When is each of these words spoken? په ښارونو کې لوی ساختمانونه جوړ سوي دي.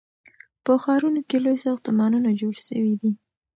په 0.63 0.71
ښارونو 0.83 1.21
کې 1.29 1.37
لوی 1.43 1.57
ساختمانونه 1.65 2.29
جوړ 2.41 2.53
سوي 2.67 2.93
دي. 3.01 3.11